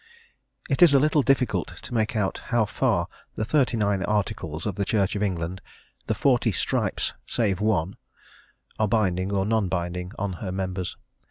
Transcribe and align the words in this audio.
It 0.67 0.81
is 0.81 0.95
a 0.95 0.99
little 0.99 1.21
difficult 1.21 1.67
to 1.79 1.93
make 1.93 2.15
out 2.15 2.41
how 2.45 2.65
far 2.65 3.07
the 3.35 3.45
Thirty 3.45 3.77
nine 3.77 4.01
Articles 4.01 4.65
of 4.65 4.73
the 4.73 4.83
Church 4.83 5.15
of 5.15 5.21
England 5.21 5.61
"the 6.07 6.15
forty 6.15 6.51
stripes 6.51 7.13
save 7.27 7.61
one" 7.61 7.97
are 8.79 8.87
binding 8.87 9.31
or 9.31 9.45
non 9.45 9.67
binding 9.69 10.11
on 10.17 10.33
her 10.41 10.51
members. 10.51 10.97